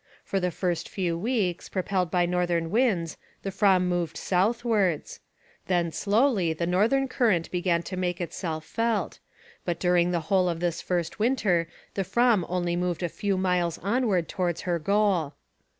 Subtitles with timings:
[0.23, 5.19] For the first few weeks, propelled by northern winds, the Fram moved southwards.
[5.67, 9.19] Then slowly the northern current began to make itself felt,
[9.63, 13.77] but during the whole of this first winter the Fram only moved a few miles
[13.83, 15.35] onward towards her goal.